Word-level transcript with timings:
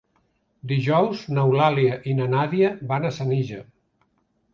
Dijous 0.69 1.19
n'Eulàlia 1.37 1.99
i 2.13 2.15
na 2.21 2.27
Nàdia 2.31 2.71
van 2.93 3.05
a 3.05 3.13
Senija. 3.19 3.61